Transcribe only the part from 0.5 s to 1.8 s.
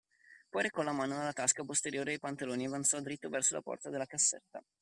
recò la mano alla tasca